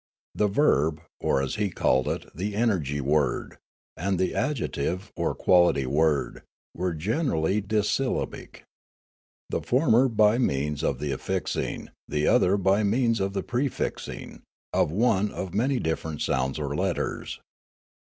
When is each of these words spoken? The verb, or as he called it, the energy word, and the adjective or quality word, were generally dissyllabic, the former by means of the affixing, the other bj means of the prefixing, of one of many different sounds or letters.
The 0.33 0.47
verb, 0.47 0.99
or 1.19 1.43
as 1.43 1.57
he 1.57 1.69
called 1.69 2.07
it, 2.07 2.25
the 2.33 2.55
energy 2.55 2.99
word, 2.99 3.59
and 3.95 4.17
the 4.17 4.33
adjective 4.33 5.11
or 5.15 5.35
quality 5.35 5.85
word, 5.85 6.41
were 6.73 6.95
generally 6.95 7.61
dissyllabic, 7.61 8.63
the 9.51 9.61
former 9.61 10.07
by 10.09 10.39
means 10.39 10.83
of 10.83 10.97
the 10.97 11.11
affixing, 11.11 11.89
the 12.07 12.25
other 12.25 12.57
bj 12.57 12.87
means 12.89 13.19
of 13.19 13.33
the 13.33 13.43
prefixing, 13.43 14.41
of 14.73 14.91
one 14.91 15.31
of 15.31 15.53
many 15.53 15.77
different 15.77 16.23
sounds 16.23 16.57
or 16.57 16.75
letters. 16.75 17.39